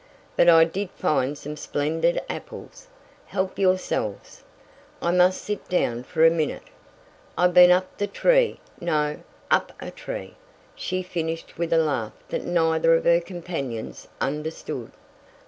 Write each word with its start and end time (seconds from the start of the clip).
"But 0.35 0.49
I 0.49 0.63
did 0.63 0.89
find 0.95 1.37
some 1.37 1.55
splendid 1.55 2.19
apples. 2.27 2.87
Help 3.27 3.59
yourselves. 3.59 4.41
I 4.99 5.11
must 5.11 5.43
sit 5.43 5.69
down 5.69 6.01
for 6.01 6.25
a 6.25 6.31
minute. 6.31 6.63
I've 7.37 7.53
been 7.53 7.69
up 7.69 7.99
the 7.99 8.07
tree 8.07 8.59
no, 8.79 9.17
up 9.51 9.73
a 9.79 9.91
tree," 9.91 10.37
she 10.75 11.03
finished 11.03 11.59
with 11.59 11.71
a 11.71 11.77
laugh 11.77 12.13
that 12.29 12.43
neither 12.45 12.95
of 12.95 13.03
her 13.05 13.19
companions 13.21 14.07
understood. 14.19 14.91